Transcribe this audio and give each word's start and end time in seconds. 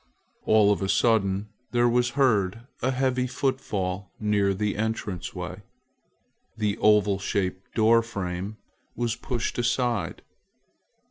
All 0.47 0.71
of 0.71 0.81
a 0.81 0.89
sudden 0.89 1.49
there 1.73 1.87
was 1.87 2.09
heard 2.17 2.61
a 2.81 2.89
heavy 2.89 3.27
footfall 3.27 4.11
near 4.19 4.51
the 4.51 4.75
entrance 4.75 5.35
way. 5.35 5.61
The 6.57 6.75
oval 6.79 7.19
shaped 7.19 7.75
door 7.75 8.01
frame 8.01 8.57
was 8.95 9.15
pushed 9.15 9.59
aside. 9.59 10.23